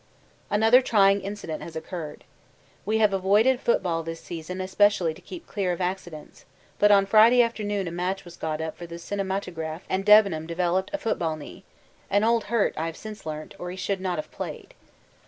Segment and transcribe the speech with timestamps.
[0.49, 2.23] Another trying incident has occurred.
[2.87, 6.43] We have avoided football this season especially to keep clear of accidents,
[6.79, 10.89] but on Friday afternoon a match was got up for the cinematograph and Debenham developed
[10.91, 11.65] a football knee
[12.09, 14.73] (an old hurt, I have since learnt, or he should not have played).